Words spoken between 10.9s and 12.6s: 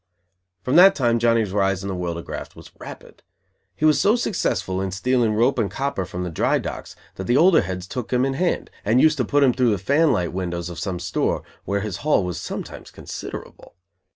store, where his haul was